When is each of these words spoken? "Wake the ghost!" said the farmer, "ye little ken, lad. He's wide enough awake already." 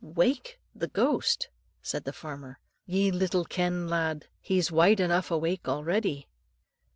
"Wake 0.03 0.59
the 0.73 0.87
ghost!" 0.87 1.49
said 1.83 2.05
the 2.05 2.11
farmer, 2.11 2.57
"ye 2.87 3.11
little 3.11 3.45
ken, 3.45 3.87
lad. 3.87 4.25
He's 4.39 4.71
wide 4.71 4.99
enough 4.99 5.29
awake 5.29 5.67
already." 5.67 6.27